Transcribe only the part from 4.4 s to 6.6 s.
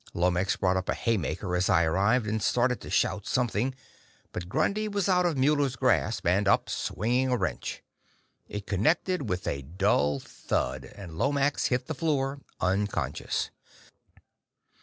Grundy was out of Muller's grasp, and